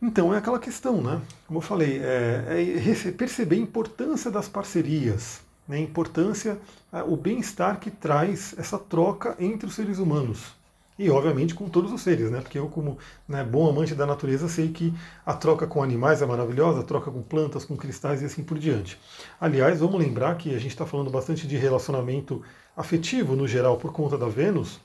Então 0.00 0.34
é 0.34 0.38
aquela 0.38 0.58
questão, 0.58 1.00
né? 1.00 1.20
Como 1.46 1.58
eu 1.58 1.62
falei, 1.62 2.00
é, 2.02 2.74
é 3.06 3.10
perceber 3.12 3.56
a 3.56 3.60
importância 3.60 4.30
das 4.30 4.48
parcerias, 4.48 5.40
né? 5.68 5.76
a 5.76 5.80
importância, 5.80 6.58
o 7.06 7.16
bem-estar 7.16 7.78
que 7.78 7.90
traz 7.90 8.54
essa 8.58 8.78
troca 8.78 9.36
entre 9.38 9.68
os 9.68 9.74
seres 9.74 9.98
humanos. 9.98 10.60
E 11.02 11.10
obviamente 11.10 11.52
com 11.52 11.68
todos 11.68 11.90
os 11.90 12.00
seres, 12.00 12.30
né? 12.30 12.40
Porque 12.40 12.56
eu, 12.56 12.68
como 12.68 12.96
né, 13.26 13.42
bom 13.42 13.68
amante 13.68 13.92
da 13.92 14.06
natureza, 14.06 14.46
sei 14.46 14.68
que 14.68 14.94
a 15.26 15.34
troca 15.34 15.66
com 15.66 15.82
animais 15.82 16.22
é 16.22 16.26
maravilhosa, 16.26 16.78
a 16.78 16.84
troca 16.84 17.10
com 17.10 17.20
plantas, 17.20 17.64
com 17.64 17.76
cristais 17.76 18.22
e 18.22 18.26
assim 18.26 18.44
por 18.44 18.56
diante. 18.56 18.96
Aliás, 19.40 19.80
vamos 19.80 19.98
lembrar 19.98 20.36
que 20.36 20.54
a 20.54 20.58
gente 20.58 20.70
está 20.70 20.86
falando 20.86 21.10
bastante 21.10 21.44
de 21.44 21.56
relacionamento 21.56 22.40
afetivo 22.76 23.34
no 23.34 23.48
geral 23.48 23.78
por 23.78 23.92
conta 23.92 24.16
da 24.16 24.28
Vênus, 24.28 24.80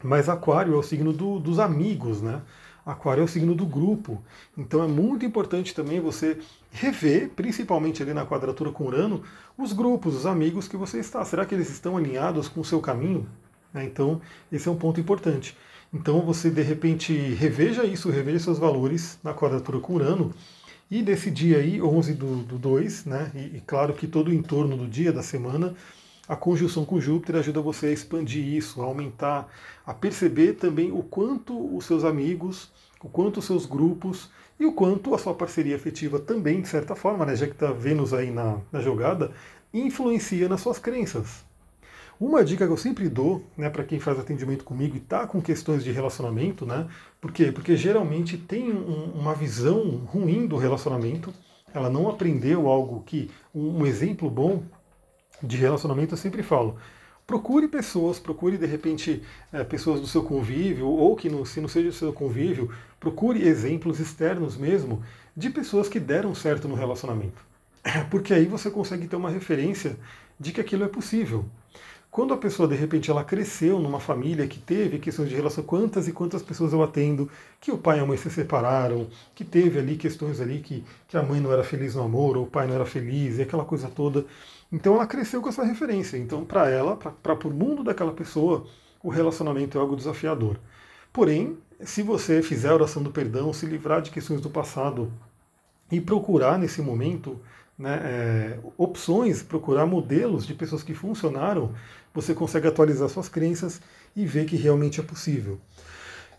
mas 0.00 0.28
Aquário 0.28 0.74
é 0.74 0.76
o 0.76 0.82
signo 0.82 1.12
do, 1.12 1.40
dos 1.40 1.58
amigos, 1.58 2.22
né? 2.22 2.40
Aquário 2.86 3.22
é 3.22 3.24
o 3.24 3.28
signo 3.28 3.52
do 3.52 3.66
grupo. 3.66 4.22
Então 4.56 4.80
é 4.80 4.86
muito 4.86 5.26
importante 5.26 5.74
também 5.74 5.98
você 5.98 6.38
rever, 6.70 7.30
principalmente 7.30 8.00
ali 8.00 8.14
na 8.14 8.24
quadratura 8.24 8.70
com 8.70 8.84
Urano, 8.84 9.24
os 9.58 9.72
grupos, 9.72 10.14
os 10.14 10.24
amigos 10.24 10.68
que 10.68 10.76
você 10.76 11.00
está. 11.00 11.24
Será 11.24 11.44
que 11.44 11.52
eles 11.52 11.68
estão 11.68 11.96
alinhados 11.96 12.48
com 12.48 12.60
o 12.60 12.64
seu 12.64 12.80
caminho? 12.80 13.26
Né? 13.72 13.84
Então, 13.84 14.20
esse 14.50 14.68
é 14.68 14.70
um 14.70 14.76
ponto 14.76 15.00
importante. 15.00 15.56
Então, 15.92 16.22
você 16.22 16.50
de 16.50 16.62
repente 16.62 17.12
reveja 17.12 17.84
isso, 17.84 18.10
reveja 18.10 18.38
seus 18.38 18.58
valores 18.58 19.18
na 19.22 19.34
quadratura 19.34 19.78
com 19.78 19.94
Urano. 19.94 20.32
E 20.90 21.02
desse 21.02 21.30
dia 21.30 21.58
aí, 21.58 21.80
11 21.80 22.14
do, 22.14 22.58
2, 22.58 23.06
né? 23.06 23.30
E, 23.34 23.56
e, 23.56 23.62
claro 23.66 23.94
que 23.94 24.06
todo 24.06 24.28
o 24.28 24.32
entorno 24.32 24.76
do 24.76 24.86
dia, 24.86 25.12
da 25.12 25.22
semana, 25.22 25.74
a 26.28 26.36
conjunção 26.36 26.84
com 26.84 27.00
Júpiter 27.00 27.36
ajuda 27.36 27.60
você 27.60 27.86
a 27.86 27.92
expandir 27.92 28.46
isso, 28.46 28.80
a 28.80 28.84
aumentar, 28.84 29.48
a 29.86 29.92
perceber 29.92 30.54
também 30.54 30.92
o 30.92 31.02
quanto 31.02 31.76
os 31.76 31.86
seus 31.86 32.04
amigos, 32.04 32.70
o 33.02 33.08
quanto 33.08 33.38
os 33.38 33.44
seus 33.44 33.66
grupos 33.66 34.30
e 34.58 34.64
o 34.64 34.72
quanto 34.72 35.14
a 35.14 35.18
sua 35.18 35.34
parceria 35.34 35.76
afetiva 35.76 36.18
também, 36.18 36.60
de 36.60 36.68
certa 36.68 36.94
forma, 36.94 37.26
né, 37.26 37.34
já 37.36 37.46
que 37.46 37.52
está 37.52 37.72
Vênus 37.72 38.14
aí 38.14 38.30
na, 38.30 38.58
na 38.70 38.80
jogada, 38.80 39.32
influencia 39.72 40.48
nas 40.48 40.60
suas 40.60 40.78
crenças. 40.78 41.44
Uma 42.24 42.44
dica 42.44 42.64
que 42.64 42.72
eu 42.72 42.76
sempre 42.76 43.08
dou 43.08 43.44
né, 43.56 43.68
para 43.68 43.82
quem 43.82 43.98
faz 43.98 44.16
atendimento 44.16 44.62
comigo 44.62 44.94
e 44.94 44.98
está 44.98 45.26
com 45.26 45.42
questões 45.42 45.82
de 45.82 45.90
relacionamento, 45.90 46.64
né? 46.64 46.86
Por 47.20 47.32
quê? 47.32 47.50
Porque 47.50 47.76
geralmente 47.76 48.38
tem 48.38 48.70
um, 48.70 49.10
uma 49.12 49.34
visão 49.34 49.96
ruim 50.06 50.46
do 50.46 50.56
relacionamento, 50.56 51.34
ela 51.74 51.90
não 51.90 52.08
aprendeu 52.08 52.68
algo 52.68 53.02
que. 53.02 53.28
Um, 53.52 53.80
um 53.80 53.86
exemplo 53.86 54.30
bom 54.30 54.62
de 55.42 55.56
relacionamento 55.56 56.14
eu 56.14 56.16
sempre 56.16 56.44
falo. 56.44 56.76
Procure 57.26 57.66
pessoas, 57.66 58.20
procure 58.20 58.56
de 58.56 58.66
repente 58.66 59.20
é, 59.52 59.64
pessoas 59.64 60.00
do 60.00 60.06
seu 60.06 60.22
convívio, 60.22 60.86
ou 60.86 61.16
que 61.16 61.28
não, 61.28 61.44
se 61.44 61.60
não 61.60 61.68
seja 61.68 61.88
do 61.88 61.94
seu 61.94 62.12
convívio, 62.12 62.72
procure 63.00 63.42
exemplos 63.42 63.98
externos 63.98 64.56
mesmo 64.56 65.02
de 65.36 65.50
pessoas 65.50 65.88
que 65.88 65.98
deram 65.98 66.36
certo 66.36 66.68
no 66.68 66.76
relacionamento. 66.76 67.44
Porque 68.12 68.32
aí 68.32 68.46
você 68.46 68.70
consegue 68.70 69.08
ter 69.08 69.16
uma 69.16 69.28
referência 69.28 69.98
de 70.38 70.52
que 70.52 70.60
aquilo 70.60 70.84
é 70.84 70.88
possível. 70.88 71.44
Quando 72.12 72.34
a 72.34 72.36
pessoa, 72.36 72.68
de 72.68 72.74
repente, 72.74 73.10
ela 73.10 73.24
cresceu 73.24 73.78
numa 73.78 73.98
família 73.98 74.46
que 74.46 74.58
teve 74.58 74.98
questões 74.98 75.30
de 75.30 75.34
relação, 75.34 75.64
quantas 75.64 76.06
e 76.06 76.12
quantas 76.12 76.42
pessoas 76.42 76.70
eu 76.74 76.82
atendo, 76.82 77.26
que 77.58 77.72
o 77.72 77.78
pai 77.78 77.96
e 77.96 78.00
a 78.02 78.06
mãe 78.06 78.18
se 78.18 78.28
separaram, 78.28 79.08
que 79.34 79.42
teve 79.42 79.78
ali 79.78 79.96
questões 79.96 80.38
ali 80.38 80.60
que, 80.60 80.84
que 81.08 81.16
a 81.16 81.22
mãe 81.22 81.40
não 81.40 81.50
era 81.50 81.64
feliz 81.64 81.94
no 81.94 82.02
amor, 82.02 82.36
ou 82.36 82.44
o 82.44 82.46
pai 82.46 82.66
não 82.66 82.74
era 82.74 82.84
feliz, 82.84 83.38
e 83.38 83.42
aquela 83.42 83.64
coisa 83.64 83.88
toda. 83.88 84.26
Então 84.70 84.94
ela 84.94 85.06
cresceu 85.06 85.40
com 85.40 85.48
essa 85.48 85.64
referência. 85.64 86.18
Então, 86.18 86.44
para 86.44 86.68
ela, 86.68 86.96
para 86.96 87.48
o 87.48 87.50
mundo 87.50 87.82
daquela 87.82 88.12
pessoa, 88.12 88.66
o 89.02 89.08
relacionamento 89.08 89.78
é 89.78 89.80
algo 89.80 89.96
desafiador. 89.96 90.58
Porém, 91.14 91.56
se 91.80 92.02
você 92.02 92.42
fizer 92.42 92.68
a 92.68 92.74
oração 92.74 93.02
do 93.02 93.10
perdão, 93.10 93.54
se 93.54 93.64
livrar 93.64 94.02
de 94.02 94.10
questões 94.10 94.42
do 94.42 94.50
passado 94.50 95.10
e 95.90 95.98
procurar 95.98 96.58
nesse 96.58 96.82
momento 96.82 97.40
né, 97.78 98.00
é, 98.04 98.58
opções, 98.76 99.42
procurar 99.42 99.86
modelos 99.86 100.46
de 100.46 100.54
pessoas 100.54 100.82
que 100.82 100.94
funcionaram, 100.94 101.74
você 102.14 102.34
consegue 102.34 102.68
atualizar 102.68 103.08
suas 103.08 103.28
crenças 103.28 103.80
e 104.14 104.26
ver 104.26 104.44
que 104.46 104.56
realmente 104.56 105.00
é 105.00 105.02
possível. 105.02 105.58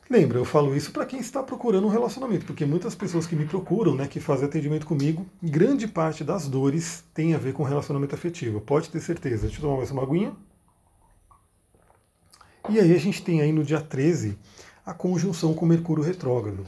Lembra, 0.10 0.38
eu 0.38 0.46
falo 0.46 0.76
isso 0.76 0.92
para 0.92 1.06
quem 1.06 1.20
está 1.20 1.42
procurando 1.42 1.88
um 1.88 1.90
relacionamento, 1.90 2.46
porque 2.46 2.66
muitas 2.66 2.94
pessoas 2.94 3.26
que 3.26 3.36
me 3.36 3.46
procuram, 3.46 3.96
né, 3.96 4.06
que 4.06 4.20
fazem 4.20 4.46
atendimento 4.46 4.86
comigo, 4.86 5.26
grande 5.42 5.88
parte 5.88 6.24
das 6.24 6.48
dores 6.48 7.04
tem 7.14 7.34
a 7.34 7.38
ver 7.38 7.54
com 7.54 7.64
relacionamento 7.64 8.14
afetivo. 8.14 8.60
Pode 8.60 8.90
ter 8.90 9.00
certeza. 9.00 9.48
Deixa 9.48 9.58
eu 9.58 9.62
tomar 9.62 9.78
mais 9.78 9.92
uma 9.92 10.04
aguinha. 10.04 10.36
E 12.70 12.80
aí 12.80 12.94
a 12.94 13.00
gente 13.00 13.24
tem 13.24 13.42
aí 13.42 13.52
no 13.52 13.64
dia 13.64 13.82
13 13.82 14.38
a 14.86 14.94
conjunção 14.94 15.54
com 15.54 15.66
Mercúrio 15.66 16.04
retrógrado. 16.04 16.66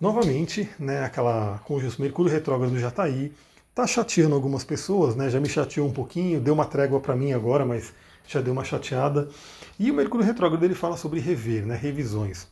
Novamente, 0.00 0.68
né, 0.78 1.04
aquela 1.04 1.58
conjunção 1.64 2.02
Mercúrio 2.02 2.32
retrógrado 2.32 2.78
já 2.78 2.88
está 2.88 3.02
aí, 3.02 3.32
está 3.70 3.86
chateando 3.86 4.34
algumas 4.34 4.64
pessoas, 4.64 5.14
né, 5.16 5.30
já 5.30 5.40
me 5.40 5.48
chateou 5.48 5.88
um 5.88 5.92
pouquinho, 5.92 6.40
deu 6.40 6.52
uma 6.52 6.66
trégua 6.66 7.00
para 7.00 7.16
mim 7.16 7.32
agora, 7.32 7.64
mas 7.64 7.94
já 8.26 8.40
deu 8.40 8.52
uma 8.52 8.64
chateada. 8.64 9.28
E 9.78 9.90
o 9.90 9.94
Mercúrio 9.94 10.26
retrógrado 10.26 10.62
ele 10.64 10.74
fala 10.74 10.96
sobre 10.96 11.20
rever, 11.20 11.64
né, 11.64 11.76
revisões. 11.76 12.48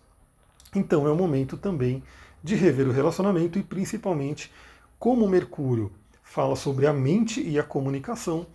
Então 0.75 1.06
é 1.06 1.10
o 1.10 1.16
momento 1.16 1.56
também 1.56 2.02
de 2.42 2.54
rever 2.54 2.87
o 2.88 2.92
relacionamento 2.92 3.58
e 3.58 3.62
principalmente 3.62 4.50
como 4.98 5.25
o 5.25 5.28
Mercúrio 5.28 5.92
fala 6.22 6.54
sobre 6.54 6.87
a 6.87 6.92
mente 6.92 7.42
e 7.42 7.58
a 7.58 7.62
comunicação, 7.62 8.46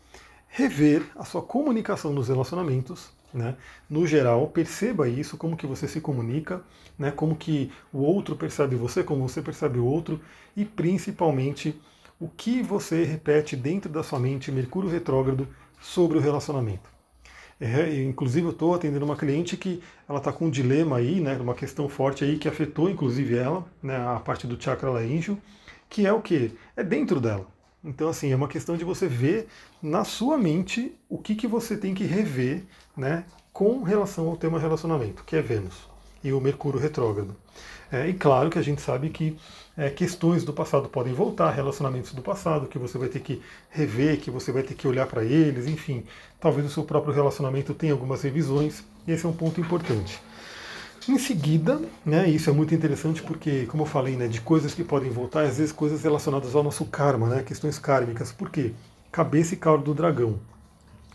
rever 0.47 1.03
a 1.15 1.25
sua 1.25 1.41
comunicação 1.41 2.13
nos 2.13 2.27
relacionamentos, 2.27 3.09
né? 3.33 3.55
No 3.89 4.05
geral, 4.05 4.47
perceba 4.47 5.09
isso, 5.09 5.37
como 5.37 5.57
que 5.57 5.65
você 5.65 5.87
se 5.87 5.99
comunica, 5.99 6.61
né? 6.97 7.09
como 7.09 7.35
que 7.35 7.71
o 7.91 7.99
outro 7.99 8.35
percebe 8.35 8.75
você, 8.75 9.03
como 9.03 9.27
você 9.27 9.41
percebe 9.41 9.79
o 9.79 9.85
outro, 9.85 10.21
e 10.55 10.63
principalmente 10.63 11.81
o 12.19 12.27
que 12.27 12.61
você 12.61 13.03
repete 13.03 13.55
dentro 13.55 13.91
da 13.91 14.03
sua 14.03 14.19
mente, 14.19 14.51
Mercúrio 14.51 14.89
retrógrado, 14.89 15.47
sobre 15.81 16.17
o 16.17 16.21
relacionamento. 16.21 16.93
É, 17.59 18.01
inclusive 18.01 18.47
eu 18.47 18.51
estou 18.51 18.73
atendendo 18.73 19.05
uma 19.05 19.15
cliente 19.15 19.55
que 19.55 19.81
ela 20.07 20.17
está 20.17 20.33
com 20.33 20.45
um 20.45 20.49
dilema 20.49 20.97
aí, 20.97 21.21
né, 21.21 21.37
uma 21.37 21.53
questão 21.53 21.87
forte 21.87 22.23
aí 22.23 22.37
que 22.37 22.47
afetou 22.47 22.89
inclusive 22.89 23.37
ela, 23.37 23.65
né, 23.81 23.95
a 23.95 24.19
parte 24.19 24.47
do 24.47 24.61
chakra 24.61 24.89
laríngeo, 24.89 25.37
que 25.89 26.05
é 26.05 26.11
o 26.11 26.21
que? 26.21 26.51
É 26.75 26.83
dentro 26.83 27.21
dela. 27.21 27.47
Então 27.83 28.09
assim, 28.09 28.31
é 28.31 28.35
uma 28.35 28.47
questão 28.47 28.75
de 28.75 28.83
você 28.83 29.07
ver 29.07 29.47
na 29.81 30.03
sua 30.03 30.37
mente 30.37 30.93
o 31.07 31.17
que, 31.17 31.35
que 31.35 31.47
você 31.47 31.77
tem 31.77 31.93
que 31.93 32.03
rever 32.03 32.63
né, 32.97 33.23
com 33.51 33.83
relação 33.83 34.27
ao 34.27 34.35
tema 34.35 34.59
relacionamento, 34.59 35.23
que 35.23 35.35
é 35.35 35.41
Vênus 35.41 35.87
e 36.23 36.33
o 36.33 36.41
Mercúrio 36.41 36.79
retrógrado. 36.79 37.35
É, 37.91 38.07
e 38.07 38.13
claro 38.13 38.49
que 38.49 38.57
a 38.57 38.61
gente 38.61 38.81
sabe 38.81 39.09
que 39.09 39.37
é, 39.77 39.89
questões 39.89 40.43
do 40.43 40.53
passado 40.53 40.87
podem 40.87 41.13
voltar, 41.13 41.49
relacionamentos 41.51 42.13
do 42.13 42.21
passado 42.21 42.67
que 42.67 42.77
você 42.77 42.97
vai 42.97 43.09
ter 43.09 43.19
que 43.19 43.41
rever, 43.69 44.19
que 44.19 44.29
você 44.29 44.51
vai 44.51 44.63
ter 44.63 44.75
que 44.75 44.87
olhar 44.87 45.07
para 45.07 45.23
eles, 45.23 45.67
enfim, 45.67 46.03
talvez 46.39 46.67
o 46.67 46.69
seu 46.69 46.83
próprio 46.83 47.13
relacionamento 47.13 47.73
tenha 47.73 47.93
algumas 47.93 48.21
revisões, 48.21 48.83
e 49.07 49.11
esse 49.11 49.25
é 49.25 49.29
um 49.29 49.33
ponto 49.33 49.59
importante. 49.59 50.21
Em 51.09 51.17
seguida, 51.17 51.81
né, 52.05 52.29
isso 52.29 52.49
é 52.49 52.53
muito 52.53 52.73
interessante 52.73 53.21
porque, 53.21 53.65
como 53.65 53.83
eu 53.83 53.87
falei, 53.87 54.15
né, 54.15 54.27
de 54.27 54.39
coisas 54.39 54.73
que 54.73 54.85
podem 54.85 55.11
voltar, 55.11 55.41
às 55.41 55.57
vezes 55.57 55.73
coisas 55.73 56.01
relacionadas 56.01 56.55
ao 56.55 56.63
nosso 56.63 56.85
karma, 56.85 57.27
né, 57.27 57.43
questões 57.43 57.77
kármicas. 57.77 58.31
Por 58.31 58.49
quê? 58.49 58.71
Cabeça 59.11 59.53
e 59.53 59.57
cauda 59.57 59.83
do 59.83 59.93
dragão. 59.93 60.39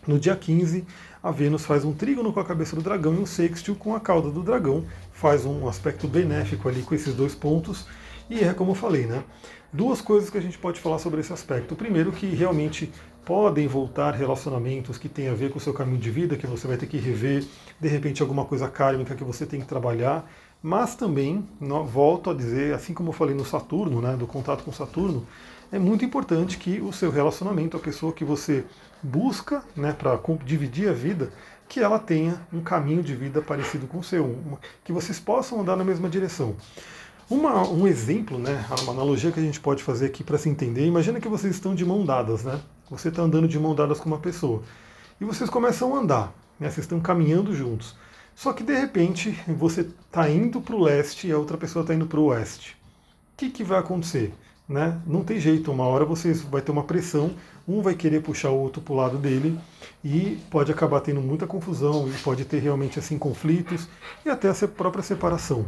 No 0.07 0.19
dia 0.19 0.37
15, 0.37 0.85
a 1.23 1.31
Vênus 1.31 1.65
faz 1.65 1.87
um 1.87 1.95
trígono 1.95 2.33
com 2.35 2.41
a 2.41 2.45
cabeça 2.45 2.77
do 2.77 2.83
dragão 2.83 3.15
e 3.15 3.19
um 3.19 3.27
sextil 3.27 3.75
com 3.77 3.95
a 3.95 4.01
cauda 4.01 4.31
do 4.31 4.43
dragão, 4.43 4.85
faz 5.13 5.47
um 5.47 5.67
aspecto 5.67 6.07
benéfico 6.07 6.69
ali 6.69 6.83
com 6.83 6.95
esses 6.95 7.15
dois 7.15 7.35
pontos. 7.35 7.87
E 8.31 8.41
é 8.41 8.53
como 8.53 8.73
eu 8.73 8.75
falei, 8.75 9.07
né? 9.07 9.25
Duas 9.73 10.01
coisas 10.01 10.31
que 10.31 10.39
a 10.39 10.41
gente 10.41 10.59
pode 10.59 10.81
falar 10.81 10.99
sobre 10.99 11.21
esse 11.21 11.33
aspecto. 11.33 11.75
Primeiro, 11.75 12.13
que 12.13 12.27
realmente 12.27 12.93
podem 13.25 13.67
voltar 13.67 14.15
relacionamentos 14.15 14.97
que 14.97 15.09
têm 15.09 15.29
a 15.29 15.35
ver 15.35 15.51
com 15.51 15.59
o 15.59 15.61
seu 15.61 15.75
caminho 15.75 15.99
de 15.99 16.11
vida, 16.11 16.37
que 16.37 16.47
você 16.47 16.67
vai 16.67 16.77
ter 16.77 16.87
que 16.87 16.97
rever, 16.97 17.45
de 17.79 17.89
repente 17.89 18.23
alguma 18.23 18.45
coisa 18.45 18.69
kármica 18.69 19.15
que 19.15 19.25
você 19.25 19.45
tem 19.45 19.61
que 19.61 19.67
trabalhar. 19.67 20.31
Mas 20.63 20.95
também, 20.95 21.47
volto 21.87 22.31
a 22.31 22.35
dizer, 22.35 22.75
assim 22.75 22.93
como 22.95 23.11
eu 23.11 23.13
falei 23.13 23.35
no 23.35 23.45
Saturno, 23.45 24.01
né, 24.01 24.17
do 24.17 24.27
contato 24.27 24.65
com 24.65 24.73
Saturno, 24.73 25.27
é 25.71 25.79
muito 25.79 26.05
importante 26.05 26.57
que 26.57 26.81
o 26.81 26.93
seu 26.93 27.11
relacionamento, 27.11 27.77
a 27.77 27.81
pessoa 27.81 28.13
que 28.13 28.25
você 28.25 28.65
busca 29.03 29.63
né, 29.77 29.93
para 29.93 30.19
dividir 30.45 30.89
a 30.89 30.93
vida, 30.93 31.31
que 31.69 31.81
ela 31.81 31.99
tenha 31.99 32.41
um 32.51 32.63
caminho 32.63 33.03
de 33.03 33.15
vida 33.15 33.43
parecido 33.43 33.87
com 33.87 33.99
o 33.99 34.03
seu, 34.03 34.39
que 34.83 34.93
vocês 34.93 35.21
possam 35.21 35.61
andar 35.61 35.77
na 35.77 35.85
mesma 35.85 36.09
direção. 36.09 36.57
Uma, 37.31 37.69
um 37.69 37.87
exemplo, 37.87 38.39
né, 38.39 38.65
uma 38.83 38.93
analogia 38.93 39.31
que 39.31 39.39
a 39.39 39.43
gente 39.43 39.61
pode 39.61 39.83
fazer 39.83 40.07
aqui 40.07 40.25
para 40.25 40.39
se 40.39 40.49
entender, 40.49 40.87
imagina 40.87 41.21
que 41.21 41.29
vocês 41.29 41.55
estão 41.55 41.75
de 41.75 41.85
mão 41.85 42.03
dadas, 42.03 42.43
né? 42.43 42.59
Você 42.89 43.11
está 43.11 43.21
andando 43.21 43.47
de 43.47 43.59
mão 43.59 43.75
dadas 43.75 44.01
com 44.01 44.07
uma 44.07 44.19
pessoa. 44.19 44.63
E 45.21 45.25
vocês 45.27 45.51
começam 45.51 45.95
a 45.95 45.99
andar, 45.99 46.33
né, 46.59 46.71
vocês 46.71 46.85
estão 46.85 46.99
caminhando 47.01 47.55
juntos. 47.55 47.95
Só 48.35 48.55
que 48.55 48.63
de 48.63 48.75
repente 48.75 49.39
você 49.47 49.83
está 49.83 50.31
indo 50.31 50.59
para 50.59 50.75
o 50.75 50.83
leste 50.83 51.27
e 51.27 51.33
a 51.33 51.37
outra 51.37 51.59
pessoa 51.59 51.83
está 51.83 51.93
indo 51.93 52.07
para 52.07 52.19
o 52.19 52.27
oeste. 52.27 52.79
O 53.35 53.37
que, 53.37 53.51
que 53.51 53.63
vai 53.63 53.79
acontecer? 53.79 54.33
Né? 54.67 54.99
Não 55.07 55.23
tem 55.23 55.39
jeito, 55.39 55.71
uma 55.71 55.85
hora 55.85 56.07
você 56.07 56.33
vai 56.33 56.63
ter 56.63 56.71
uma 56.71 56.85
pressão, 56.85 57.35
um 57.67 57.83
vai 57.83 57.95
querer 57.95 58.23
puxar 58.23 58.51
o 58.51 58.59
outro 58.59 58.81
para 58.81 58.93
o 58.95 58.97
lado 58.97 59.19
dele 59.19 59.59
e 60.03 60.39
pode 60.51 60.73
acabar 60.73 61.01
tendo 61.01 61.21
muita 61.21 61.47
confusão 61.47 62.09
e 62.09 62.13
pode 62.23 62.47
ter 62.47 62.61
realmente 62.61 62.99
assim 62.99 63.19
conflitos 63.19 63.87
e 64.25 64.31
até 64.31 64.49
a 64.49 64.69
própria 64.69 65.03
separação. 65.03 65.67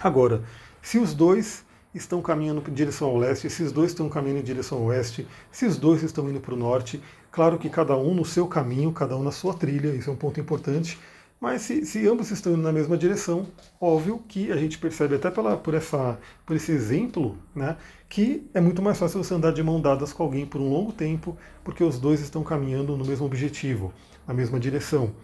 Agora, 0.00 0.42
se 0.84 0.98
os 0.98 1.14
dois 1.14 1.64
estão 1.94 2.20
caminhando 2.20 2.62
em 2.68 2.74
direção 2.74 3.08
ao 3.08 3.16
leste, 3.16 3.48
se 3.48 3.62
os 3.62 3.72
dois 3.72 3.92
estão 3.92 4.06
caminhando 4.06 4.40
em 4.40 4.44
direção 4.44 4.76
ao 4.76 4.84
oeste, 4.84 5.26
se 5.50 5.64
os 5.64 5.78
dois 5.78 6.02
estão 6.02 6.28
indo 6.28 6.40
para 6.40 6.52
o 6.52 6.58
norte, 6.58 7.02
claro 7.32 7.58
que 7.58 7.70
cada 7.70 7.96
um 7.96 8.14
no 8.14 8.22
seu 8.22 8.46
caminho, 8.46 8.92
cada 8.92 9.16
um 9.16 9.22
na 9.22 9.32
sua 9.32 9.54
trilha, 9.54 9.88
isso 9.88 10.10
é 10.10 10.12
um 10.12 10.16
ponto 10.16 10.38
importante, 10.38 10.98
mas 11.40 11.62
se, 11.62 11.86
se, 11.86 12.06
ambos 12.06 12.30
estão 12.30 12.52
indo 12.52 12.60
na 12.60 12.70
mesma 12.70 12.98
direção, 12.98 13.46
óbvio 13.80 14.22
que 14.28 14.52
a 14.52 14.56
gente 14.58 14.76
percebe 14.76 15.14
até 15.14 15.30
pela, 15.30 15.56
por, 15.56 15.72
essa, 15.72 16.18
por 16.44 16.54
esse 16.54 16.70
exemplo, 16.70 17.38
né, 17.54 17.78
que 18.06 18.46
é 18.52 18.60
muito 18.60 18.82
mais 18.82 18.98
fácil 18.98 19.24
você 19.24 19.32
andar 19.32 19.54
de 19.54 19.62
mão 19.62 19.80
dadas 19.80 20.12
com 20.12 20.22
alguém 20.22 20.44
por 20.44 20.60
um 20.60 20.68
longo 20.68 20.92
tempo, 20.92 21.34
porque 21.64 21.82
os 21.82 21.98
dois 21.98 22.20
estão 22.20 22.42
caminhando 22.44 22.94
no 22.94 23.06
mesmo 23.06 23.24
objetivo, 23.24 23.90
na 24.26 24.34
mesma 24.34 24.60
direção. 24.60 25.14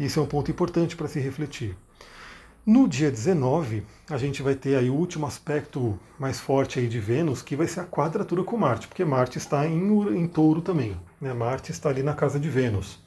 Isso 0.00 0.18
é 0.18 0.22
um 0.22 0.26
ponto 0.26 0.50
importante 0.50 0.96
para 0.96 1.06
se 1.06 1.20
refletir. 1.20 1.76
No 2.66 2.88
dia 2.88 3.12
19, 3.12 3.84
a 4.10 4.18
gente 4.18 4.42
vai 4.42 4.56
ter 4.56 4.74
aí 4.74 4.90
o 4.90 4.94
último 4.94 5.24
aspecto 5.24 5.96
mais 6.18 6.40
forte 6.40 6.80
aí 6.80 6.88
de 6.88 6.98
Vênus, 6.98 7.40
que 7.40 7.54
vai 7.54 7.68
ser 7.68 7.78
a 7.78 7.84
quadratura 7.84 8.42
com 8.42 8.56
Marte, 8.56 8.88
porque 8.88 9.04
Marte 9.04 9.38
está 9.38 9.64
em, 9.64 9.78
em 10.18 10.26
touro 10.26 10.60
também. 10.60 10.96
Né? 11.20 11.32
Marte 11.32 11.70
está 11.70 11.90
ali 11.90 12.02
na 12.02 12.12
casa 12.12 12.40
de 12.40 12.50
Vênus. 12.50 12.98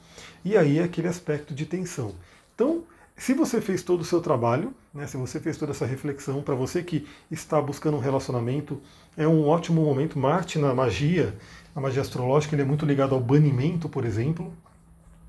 E 0.42 0.56
aí 0.56 0.78
é 0.78 0.84
aquele 0.84 1.08
aspecto 1.08 1.52
de 1.52 1.66
tensão. 1.66 2.14
Então, 2.54 2.84
se 3.14 3.34
você 3.34 3.60
fez 3.60 3.82
todo 3.82 4.00
o 4.00 4.04
seu 4.04 4.22
trabalho, 4.22 4.72
né, 4.94 5.06
se 5.06 5.18
você 5.18 5.38
fez 5.38 5.58
toda 5.58 5.72
essa 5.72 5.84
reflexão, 5.84 6.40
para 6.40 6.54
você 6.54 6.82
que 6.82 7.06
está 7.30 7.60
buscando 7.60 7.98
um 7.98 8.00
relacionamento, 8.00 8.80
é 9.14 9.28
um 9.28 9.46
ótimo 9.46 9.84
momento. 9.84 10.18
Marte 10.18 10.58
na 10.58 10.72
magia, 10.72 11.36
a 11.76 11.80
magia 11.82 12.00
astrológica, 12.00 12.54
ele 12.54 12.62
é 12.62 12.64
muito 12.64 12.86
ligado 12.86 13.14
ao 13.14 13.20
banimento, 13.20 13.90
por 13.90 14.06
exemplo, 14.06 14.54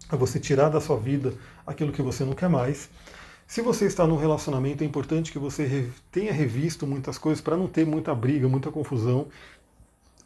a 0.07 0.15
você 0.15 0.39
tirar 0.39 0.69
da 0.69 0.79
sua 0.79 0.95
vida 0.95 1.33
aquilo 1.67 1.91
que 1.91 2.01
você 2.01 2.23
não 2.23 2.31
quer 2.31 2.47
mais. 2.47 2.89
Se 3.51 3.61
você 3.61 3.85
está 3.85 4.07
num 4.07 4.15
relacionamento, 4.15 4.81
é 4.81 4.87
importante 4.87 5.29
que 5.29 5.37
você 5.37 5.89
tenha 6.09 6.31
revisto 6.31 6.87
muitas 6.87 7.17
coisas 7.17 7.41
para 7.41 7.57
não 7.57 7.67
ter 7.67 7.85
muita 7.85 8.15
briga, 8.15 8.47
muita 8.47 8.71
confusão, 8.71 9.27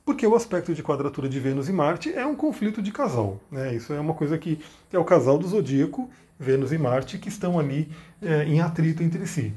porque 0.05 0.27
o 0.27 0.35
aspecto 0.35 0.75
de 0.75 0.83
quadratura 0.83 1.27
de 1.27 1.39
Vênus 1.39 1.67
e 1.67 1.73
Marte 1.73 2.13
é 2.13 2.23
um 2.23 2.35
conflito 2.35 2.83
de 2.83 2.91
casal. 2.91 3.39
Né? 3.51 3.73
Isso 3.73 3.93
é 3.93 3.99
uma 3.99 4.13
coisa 4.13 4.37
que 4.37 4.59
é 4.93 4.99
o 4.99 5.03
casal 5.03 5.39
do 5.39 5.47
zodíaco 5.47 6.07
Vênus 6.39 6.71
e 6.71 6.77
Marte, 6.77 7.17
que 7.17 7.27
estão 7.27 7.57
ali 7.57 7.89
é, 8.21 8.43
em 8.43 8.61
atrito 8.61 9.01
entre 9.01 9.25
si. 9.25 9.51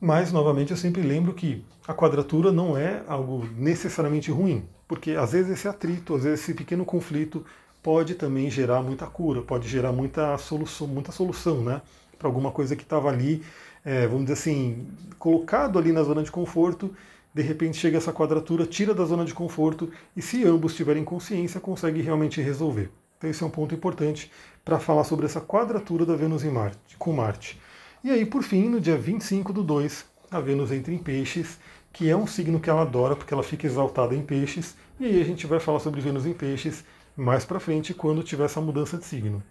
Mas, 0.00 0.32
novamente, 0.32 0.70
eu 0.70 0.76
sempre 0.78 1.02
lembro 1.02 1.34
que 1.34 1.62
a 1.86 1.92
quadratura 1.92 2.50
não 2.50 2.74
é 2.74 3.02
algo 3.06 3.46
necessariamente 3.54 4.30
ruim, 4.30 4.64
porque 4.88 5.10
às 5.10 5.32
vezes 5.32 5.58
esse 5.58 5.68
atrito, 5.68 6.14
às 6.14 6.24
vezes 6.24 6.40
esse 6.40 6.54
pequeno 6.54 6.86
conflito 6.86 7.44
pode 7.82 8.14
também 8.14 8.50
gerar 8.50 8.80
muita 8.80 9.06
cura, 9.06 9.42
pode 9.42 9.68
gerar 9.68 9.92
muita 9.92 10.38
solução, 10.38 10.86
muita 10.86 11.12
solução 11.12 11.62
né, 11.62 11.82
para 12.20 12.28
alguma 12.28 12.52
coisa 12.52 12.76
que 12.76 12.82
estava 12.82 13.08
ali, 13.08 13.42
é, 13.82 14.06
vamos 14.06 14.24
dizer 14.24 14.34
assim, 14.34 14.86
colocado 15.18 15.78
ali 15.78 15.90
na 15.90 16.02
zona 16.02 16.22
de 16.22 16.30
conforto, 16.30 16.94
de 17.32 17.42
repente 17.42 17.78
chega 17.78 17.96
essa 17.96 18.12
quadratura, 18.12 18.66
tira 18.66 18.92
da 18.92 19.04
zona 19.06 19.24
de 19.24 19.32
conforto 19.32 19.90
e 20.14 20.20
se 20.20 20.44
ambos 20.44 20.74
tiverem 20.74 21.02
consciência, 21.02 21.58
consegue 21.58 22.02
realmente 22.02 22.42
resolver. 22.42 22.90
Então 23.16 23.30
esse 23.30 23.42
é 23.42 23.46
um 23.46 23.50
ponto 23.50 23.74
importante 23.74 24.30
para 24.62 24.78
falar 24.78 25.04
sobre 25.04 25.24
essa 25.24 25.40
quadratura 25.40 26.04
da 26.04 26.14
Vênus 26.14 26.44
em 26.44 26.50
Marte, 26.50 26.96
com 26.98 27.12
Marte. 27.12 27.58
E 28.04 28.10
aí, 28.10 28.26
por 28.26 28.42
fim, 28.42 28.68
no 28.68 28.80
dia 28.80 28.96
25 28.96 29.52
do 29.52 29.62
2, 29.62 30.04
a 30.30 30.40
Vênus 30.40 30.72
entra 30.72 30.92
em 30.92 30.98
Peixes, 30.98 31.58
que 31.92 32.08
é 32.08 32.16
um 32.16 32.26
signo 32.26 32.60
que 32.60 32.68
ela 32.68 32.82
adora 32.82 33.16
porque 33.16 33.32
ela 33.32 33.42
fica 33.42 33.66
exaltada 33.66 34.14
em 34.14 34.22
Peixes. 34.22 34.76
E 34.98 35.06
aí 35.06 35.20
a 35.20 35.24
gente 35.24 35.46
vai 35.46 35.58
falar 35.58 35.80
sobre 35.80 36.00
Vênus 36.00 36.26
em 36.26 36.32
Peixes 36.32 36.84
mais 37.16 37.44
para 37.44 37.60
frente 37.60 37.92
quando 37.92 38.22
tiver 38.22 38.44
essa 38.44 38.60
mudança 38.60 38.96
de 38.96 39.04
signo. 39.04 39.42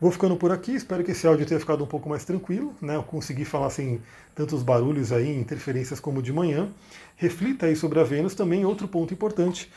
Vou 0.00 0.10
ficando 0.10 0.36
por 0.36 0.50
aqui, 0.50 0.74
espero 0.74 1.04
que 1.04 1.12
esse 1.12 1.26
áudio 1.26 1.46
tenha 1.46 1.60
ficado 1.60 1.84
um 1.84 1.86
pouco 1.86 2.08
mais 2.08 2.24
tranquilo, 2.24 2.74
né? 2.80 2.96
Eu 2.96 3.02
consegui 3.02 3.44
falar 3.44 3.70
sem 3.70 4.00
tantos 4.34 4.62
barulhos 4.62 5.12
aí, 5.12 5.38
interferências 5.38 6.00
como 6.00 6.22
de 6.22 6.32
manhã. 6.32 6.68
Reflita 7.16 7.66
aí 7.66 7.76
sobre 7.76 8.00
a 8.00 8.04
Vênus 8.04 8.34
também, 8.34 8.64
outro 8.64 8.88
ponto 8.88 9.14
importante. 9.14 9.70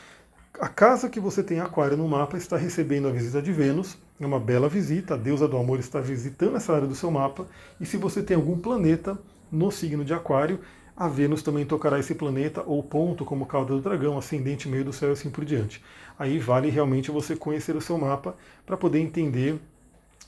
A 0.58 0.68
casa 0.68 1.08
que 1.08 1.20
você 1.20 1.42
tem 1.42 1.60
aquário 1.60 1.96
no 1.96 2.08
mapa 2.08 2.38
está 2.38 2.56
recebendo 2.56 3.08
a 3.08 3.10
visita 3.10 3.42
de 3.42 3.52
Vênus, 3.52 3.98
é 4.18 4.24
uma 4.24 4.40
bela 4.40 4.68
visita, 4.68 5.14
a 5.14 5.16
deusa 5.16 5.46
do 5.46 5.58
amor 5.58 5.78
está 5.78 6.00
visitando 6.00 6.56
essa 6.56 6.72
área 6.74 6.88
do 6.88 6.94
seu 6.94 7.10
mapa, 7.10 7.46
e 7.78 7.84
se 7.84 7.98
você 7.98 8.22
tem 8.22 8.36
algum 8.36 8.58
planeta 8.58 9.18
no 9.52 9.70
signo 9.70 10.02
de 10.02 10.14
aquário, 10.14 10.58
a 10.96 11.08
Vênus 11.08 11.42
também 11.42 11.66
tocará 11.66 11.98
esse 11.98 12.14
planeta 12.14 12.62
ou 12.64 12.82
ponto 12.82 13.24
como 13.24 13.44
cauda 13.44 13.74
do 13.74 13.80
dragão, 13.80 14.16
ascendente, 14.16 14.68
meio 14.68 14.84
do 14.84 14.92
céu 14.92 15.10
e 15.10 15.12
assim 15.12 15.28
por 15.28 15.44
diante. 15.44 15.82
Aí 16.18 16.38
vale 16.38 16.70
realmente 16.70 17.10
você 17.10 17.36
conhecer 17.36 17.76
o 17.76 17.80
seu 17.80 17.98
mapa 17.98 18.34
para 18.64 18.78
poder 18.78 19.00
entender 19.00 19.60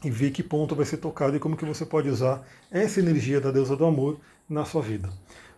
e 0.04 0.10
ver 0.10 0.30
que 0.30 0.42
ponto 0.42 0.76
vai 0.76 0.84
ser 0.84 0.98
tocado 0.98 1.36
e 1.36 1.40
como 1.40 1.56
que 1.56 1.64
você 1.64 1.86
pode 1.86 2.08
usar 2.10 2.46
essa 2.70 3.00
energia 3.00 3.40
da 3.40 3.50
deusa 3.50 3.74
do 3.74 3.86
amor 3.86 4.18
na 4.48 4.64
sua 4.64 4.82
vida. 4.82 5.08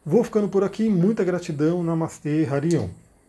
Vou 0.07 0.23
ficando 0.23 0.49
por 0.49 0.63
aqui, 0.63 0.89
muita 0.89 1.25
gratidão, 1.25 1.83
Namastê, 1.83 2.47
Harion. 2.51 2.89